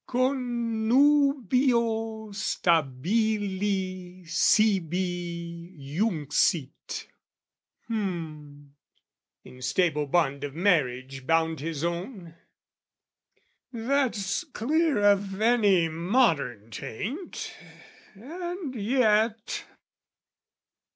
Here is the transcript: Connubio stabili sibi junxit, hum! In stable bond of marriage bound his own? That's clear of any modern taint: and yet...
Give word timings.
Connubio 0.07 2.31
stabili 2.33 4.27
sibi 4.27 5.75
junxit, 5.79 7.05
hum! 7.87 8.73
In 9.43 9.61
stable 9.61 10.07
bond 10.07 10.43
of 10.43 10.55
marriage 10.55 11.27
bound 11.27 11.59
his 11.59 11.83
own? 11.83 12.33
That's 13.71 14.43
clear 14.45 15.03
of 15.03 15.39
any 15.39 15.87
modern 15.87 16.71
taint: 16.71 17.55
and 18.15 18.73
yet... 18.73 19.65